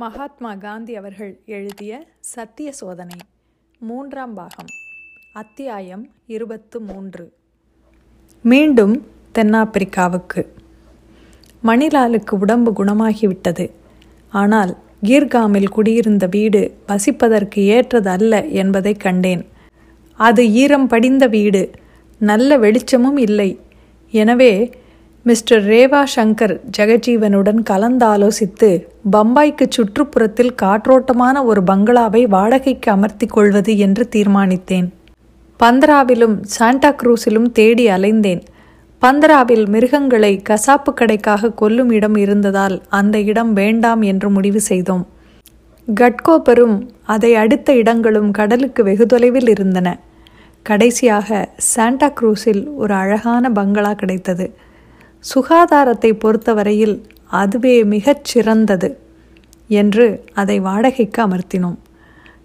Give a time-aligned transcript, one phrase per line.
[0.00, 1.92] மகாத்மா காந்தி அவர்கள் எழுதிய
[2.32, 3.16] சத்திய சோதனை
[3.80, 4.70] மூன்றாம் பாகம்
[5.32, 7.24] அத்தியாயம் இருபத்து மூன்று.
[8.44, 8.94] மீண்டும்
[9.34, 10.42] தென்னாப்பிரிக்காவுக்கு.
[11.64, 13.66] மணிலாலுக்கு உடம்பு குணமாகிவிட்டது.
[14.32, 14.72] ஆனால்
[15.08, 19.44] கீர்காமில் குடியிருந்த வீடு வசிப்பதற்கு ஏற்றது அல்ல என்பதை கண்டேன்.
[20.20, 21.70] அது ஈரம் படிந்த வீடு
[22.20, 23.50] நல்ல வெளிச்சமும் இல்லை.
[24.14, 24.52] எனவே
[25.24, 34.88] மிஸ்டர் ரேவா சங்கர் ஜெகஜீவனுடன் கலந்தாலோசித்து பம்பாய்க்கு சுற்றுப்புறத்தில் காற்றோட்டமான ஒரு பங்களாவை வாடகைக்கு அமர்த்தி கொள்வது என்று தீர்மானித்தேன்.
[35.60, 38.42] பந்தராவிலும் சாண்டா குரூஸிலும் தேடி அலைந்தேன்.
[39.02, 45.06] பந்தராவில் மிருகங்களை கசாப்பு கடைக்காக கொல்லும் இடம் இருந்ததால் அந்த இடம் வேண்டாம் என்று முடிவு செய்தோம்.
[45.88, 49.98] கட்கோப்பரும் அதை அடுத்த இடங்களும் கடலுக்கு வெகு தொலைவில் இருந்தன.
[50.62, 54.54] கடைசியாக சாண்டா குரூஸில் ஒரு அழகான பங்களா கிடைத்தது.
[55.24, 56.96] சுகாதாரத்தை பொறுத்தவரையில்
[57.40, 58.88] அதுவே மிகச் சிறந்தது
[59.80, 61.78] என்று அதை வாடகைக்கு அமர்த்தினோம்.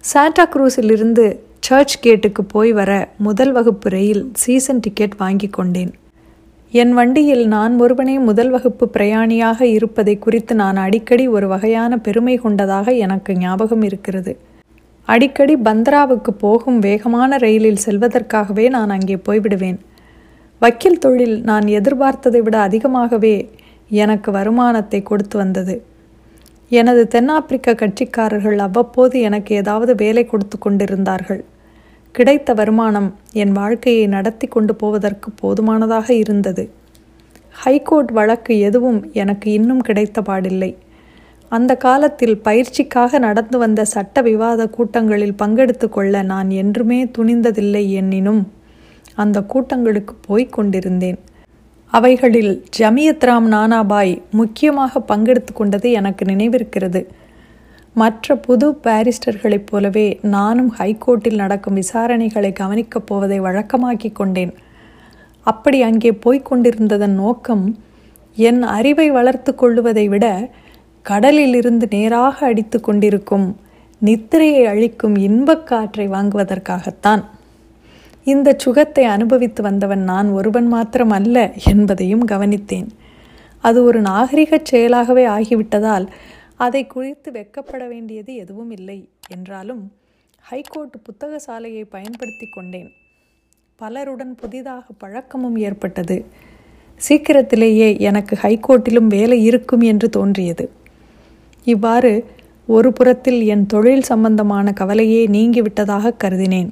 [0.00, 1.26] சாண்டா குரூஸிலிருந்து
[1.66, 5.92] சர்ச் கேட்டுக்கு போய் வர முதல் வகுப்பு ரயில் சீசன் டிக்கெட் வாங்கி கொண்டேன்.
[6.72, 12.92] என் வண்டியில் நான் ஒருவனே முதல் வகுப்பு பிரயாணியாக இருப்பதை குறித்து நான் அடிக்கடி ஒரு வகையான பெருமை கொண்டதாக
[13.06, 14.32] எனக்கு ஞாபகம் இருக்கிறது.
[15.08, 19.78] அடிக்கடி பந்த்ராவுக்கு போகும் வேகமான ரயிலில் செல்வதற்காகவே நான் அங்கே போய்விடுவேன்.
[20.64, 23.32] வக்கீல் தொழில் நான் எதிர்பார்த்ததை விட அதிகமாகவே
[24.02, 25.74] எனக்கு வருமானத்தை கொடுத்து வந்தது.
[26.70, 31.42] எனது தென்னாப்பிரிக்க கட்சிக்காரர்கள் அவ்வப்போது எனக்கு ஏதாவது வேலை கொடுத்து கொண்டிருந்தார்கள்.
[32.14, 33.10] கிடைத்த வருமானம்
[33.42, 36.64] என் வாழ்க்கையை நடத்தி கொண்டு போவதற்கு போதுமானதாக இருந்தது.
[37.62, 40.72] ஹைகோர்ட் வழக்கு எதுவும் எனக்கு இன்னும் கிடைத்த பாடில்லை.
[41.52, 48.44] அந்த காலத்தில் பயிற்சிக்காக நடந்து வந்த சட்ட விவாத கூட்டங்களில் பங்கெடுத்து கொள்ள நான் என்றுமே துணிந்ததில்லை எனினும்
[49.14, 51.18] அந்த கூட்டங்களுக்கு போய்க் கொண்டிருந்தேன்.
[51.86, 57.06] அவைகளில் ஜமியத் ராம் நானாபாய் முக்கியமாக பங்கெடுத்து கொண்டது எனக்கு நினைவிருக்கிறது.
[57.94, 64.54] மற்ற புது பாரிஸ்டர்களைப் போலவே நானும் ஹைகோர்ட்டில் நடக்கும் விசாரணைகளை கவனிக்கப் போவதை வழக்கமாக்கி கொண்டேன்.
[65.40, 67.78] அப்படி அங்கே போய்க் கொண்டிருந்ததன் நோக்கம்
[68.36, 70.50] என் அறிவை வளர்த்து கொள்ளுவதை விட
[71.02, 73.56] கடலிலிருந்து நேராக அடித்து கொண்டிருக்கும்
[74.04, 77.24] நித்திரையை அழிக்கும் இன்பக் காற்றை வாங்குவதற்காகத்தான்.
[78.24, 82.88] இந்த சுகத்தை அனுபவித்து வந்தவன் நான் ஒருவன் மாத்திரம் அல்ல என்பதையும் கவனித்தேன்.
[83.58, 86.06] அது ஒரு நாகரிகச் செயலாகவே ஆகிவிட்டதால்
[86.56, 89.92] அதை குறித்து வெக்கப்பட வேண்டியது எதுவும் இல்லை என்றாலும்
[90.40, 92.90] ஹைகோர்ட் புத்தக சாலையை பயன்படுத்தி கொண்டேன்.
[93.76, 96.24] பலருடன் புதிதாக பழக்கமும் ஏற்பட்டது.
[96.96, 100.70] சீக்கிரத்திலேயே எனக்கு ஹைகோர்ட்டிலும் வேலை இருக்கும் என்று தோன்றியது.
[101.64, 102.24] இவ்வாறு
[102.66, 106.70] ஒரு புறத்தில் என் தொழில் சம்பந்தமான கவலையே நீங்கிவிட்டதாக கருதினேன்.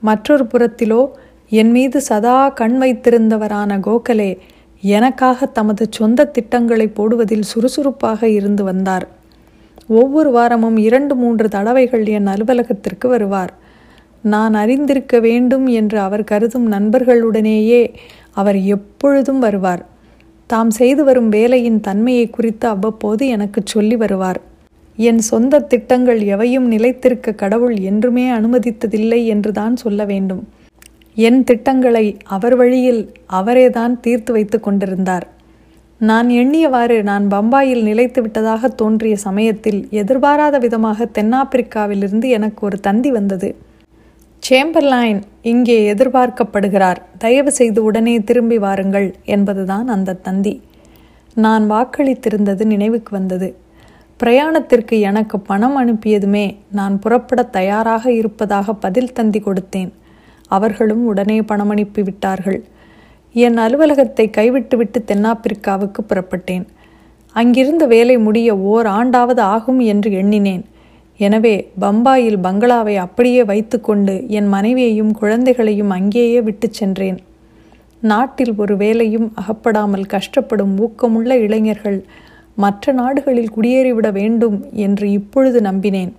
[0.00, 1.10] மற்றொரு புறத்திலோ
[1.48, 4.38] என் மீது சதா கண் வைத்திருந்தவரான கோகலே
[4.80, 9.08] எனக்காக தமது சொந்த திட்டங்களை போடுவதில் சுறுசுறுப்பாக இருந்து வந்தார்.
[9.88, 13.52] ஒவ்வொரு வாரமும் இரண்டு மூன்று தடவைகள் என் அலுவலகத்திற்கு வருவார்.
[14.22, 17.94] நான் அறிந்திருக்க வேண்டும் என்று அவர் கருதும் நண்பர்களுடனேயே
[18.32, 19.86] அவர் எப்பொழுதும் வருவார்.
[20.46, 24.40] தாம் செய்து வரும் வேலையின் தன்மையை குறித்து அவ்வப்போது எனக்கு சொல்லி வருவார்.
[24.98, 30.42] என் சொந்த திட்டங்கள் எவையும் நிலைத்திருக்க கடவுள் என்றுமே அனுமதித்ததில்லை என்றுதான் சொல்ல வேண்டும்.
[31.16, 35.26] என் திட்டங்களை அவர் வழியில் அவரேதான் தீர்த்து வைத்து கொண்டிருந்தார்.
[36.00, 43.48] நான் எண்ணியவாறு நான் பம்பாயில் நிலைத்து விட்டதாக தோன்றிய சமயத்தில் எதிர்பாராத விதமாக தென்னாப்பிரிக்காவிலிருந்து எனக்கு ஒரு தந்தி வந்தது.
[44.42, 47.00] சேம்பர்லைன் இங்கே எதிர்பார்க்கப்படுகிறார்.
[47.18, 50.54] தயவு செய்து உடனே திரும்பி வாருங்கள் என்பதுதான் அந்த தந்தி.
[51.36, 53.48] நான் வாக்களித்திருந்தது நினைவுக்கு வந்தது.
[54.22, 59.90] பிரயாணத்திற்கு எனக்கு பணம் அனுப்பியதுமே நான் புறப்பட தயாராக இருப்பதாக பதில் தந்தி கொடுத்தேன்.
[60.46, 62.58] அவர்களும் உடனே பணம் அனுப்பி விட்டார்கள்.
[63.34, 66.64] என் அலுவலகத்தை கைவிட்டுவிட்டு தென்னாப்பிரிக்காவுக்கு புறப்பட்டேன்.
[67.36, 70.64] அங்கிருந்த வேலை முடிய ஓர் ஆண்டாவது ஆகும் என்று எண்ணினேன்.
[71.20, 77.18] எனவே பம்பாயில் பங்களாவை அப்படியே வைத்துக்கொண்டு என் மனைவியையும் குழந்தைகளையும் அங்கேயே விட்டு சென்றேன்.
[78.02, 82.00] நாட்டில் ஒரு வேலையும் அகப்படாமல் கஷ்டப்படும் ஊக்கமுள்ள இளைஞர்கள்
[82.58, 86.12] மற்ற நாடுகளில் குடியேறிவிட வேண்டும் என்று இப்பொழுது நம்பினேன்.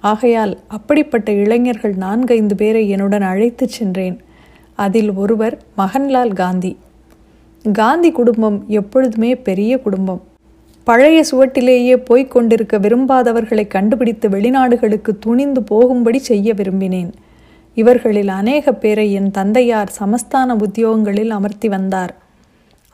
[0.00, 4.20] ஆகையால் அப்படிப்பட்ட இளைஞர்கள் நான்கைந்து பேரை என்னுடன் அழைத்துச் சென்றேன்.
[4.74, 6.76] அதில் ஒருவர் மகன்லால் காந்தி.
[7.72, 10.22] காந்தி குடும்பம் எப்பொழுதுமே பெரிய குடும்பம்.
[10.84, 17.12] பழைய சுவட்டிலேயே போய்க் கொண்டிருக்க விரும்பாதவர்களை கண்டுபிடித்து வெளிநாடுகளுக்கு துணிந்து போகும்படி செய்ய விரும்பினேன்.
[17.74, 22.19] இவர்களில் அநேக பேரை என் தந்தையார் சமஸ்தான உத்தியோகங்களில் அமர்த்தி வந்தார்.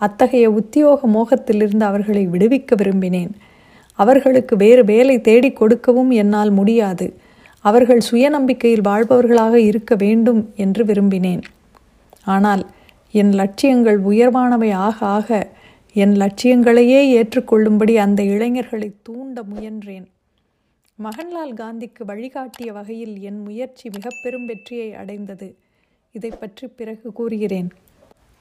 [0.00, 3.32] அத்தகைய உத்தியோக மோகத்திலிருந்து அவர்களை விடுவிக்க விரும்பினேன்.
[3.92, 7.06] அவர்களுக்கு வேறு வேலை தேடிக் கொடுக்கவும் என்னால் முடியாது.
[7.60, 11.42] அவர்கள் சுயநம்பிக்கையில் வாழ்பவர்களாக இருக்க வேண்டும் என்று விரும்பினேன்.
[12.24, 12.66] ஆனால்
[13.10, 15.48] என் லட்சியங்கள் உயர்வானவை ஆக ஆக
[15.92, 20.06] என் லட்சியங்களையே ஏற்றுக்கொள்ளும்படி அந்த இளைஞர்களை தூண்ட முயன்றேன்.
[20.98, 25.56] மகன்லால் காந்திக்கு வழிகாட்டிய வகையில் என் முயற்சி மிக பெரும் வெற்றியை அடைந்தது.
[26.12, 27.70] இதை பற்றி பிறகு கூறுகிறேன்.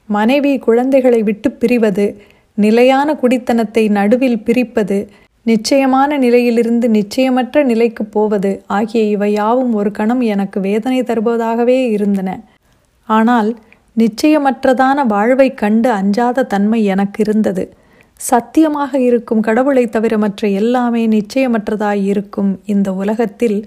[0.08, 2.06] மனைவி குழந்தைகளை விட்டு பிரிவது
[2.54, 5.08] நிலையான குடித்தனத்தை நடுவில் பிரிப்பது
[5.42, 12.30] நிச்சயமான நிலையிலிருந்து நிச்சயமற்ற நிலைக்கு போவது ஆகிய இவை யாவும் ஒரு கணம் எனக்கு வேதனை தருவதாகவே இருந்தன.
[13.08, 13.50] ஆனால்
[13.96, 17.64] நிச்சயமற்றதான வாழ்வை கண்டு அஞ்சாத தன்மை எனக்கு இருந்தது.
[18.20, 23.58] சத்தியமாக இருக்கும் கடவுளை தவிர மற்ற எல்லாமே நிச்சயமற்றதாய் இருக்கும் இந்த உலகத்தில்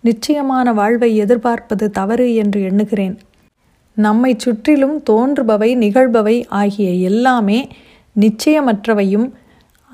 [0.00, 3.18] நிச்சயமான வாழ்வை எதிர்பார்ப்பது தவறு என்று எண்ணுகிறேன்.
[3.94, 7.68] நம்மை சுற்றிலும் தோன்றுபவை நிகழ்பவை ஆகிய எல்லாமே
[8.20, 9.30] நிச்சயமற்றவையும்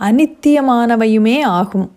[0.01, 1.91] அனித்தியமானவையுமே ஆகும்.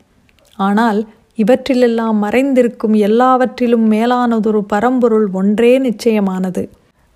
[0.56, 1.08] ஆனால்
[1.38, 6.70] இவற்றிலெல்லாம் மறைந்திருக்கும் எல்லாவற்றிலும் மேலானதொரு பரம்பொருள் ஒன்றே நிச்சயமானது.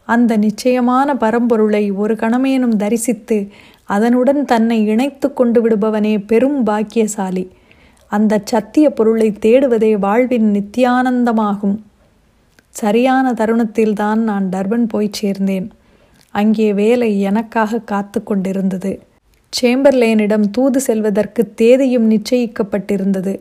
[0.05, 3.47] அந்த நிச்சயமான பரம்பொருளை ஒரு கணமேனும் தரிசித்து
[3.83, 7.51] அதனுடன் தன்னை இணைத்து கொண்டு விடுபவனே பெரும் பாக்கியசாலி.
[8.07, 11.75] அந்த சத்திய பொருளை தேடுவதே வாழ்வின் நித்தியானந்தமாகும்.
[12.75, 15.67] சரியான தருணத்தில்தான் நான் டர்பன் போய் சேர்ந்தேன்.
[16.33, 18.91] அங்கே வேலை எனக்காக காத்து கொண்டிருந்தது.
[19.53, 23.33] சேம்பர்லேனிடம் தூது செல்வதற்கு தேதியும் நிச்சயிக்கப்பட்டிருந்தது.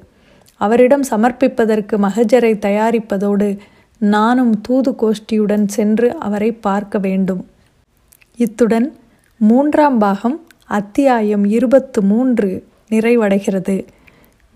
[0.60, 3.58] அவரிடம் சமர்ப்பிப்பதற்கு மகஜரை தயாரிப்பதோடு
[3.98, 7.42] நானும் தூது கோஷ்டியுடன் சென்று அவரை பார்க்க வேண்டும்.
[8.36, 8.88] இத்துடன்
[9.40, 12.50] மூன்றாம் பாகம் அத்தியாயம் இருபத்து மூன்று
[12.90, 13.76] நிறைவடைகிறது.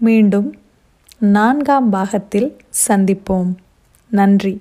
[0.01, 0.49] மீண்டும்
[1.19, 2.57] நான்காம் பாகத்தில்
[2.89, 3.51] சந்திப்போம்.
[4.15, 4.61] நன்றி.